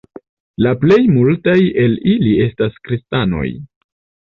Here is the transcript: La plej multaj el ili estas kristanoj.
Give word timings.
La 0.65 0.71
plej 0.83 0.97
multaj 1.17 1.57
el 1.85 1.95
ili 2.17 2.35
estas 2.49 2.85
kristanoj. 2.87 3.51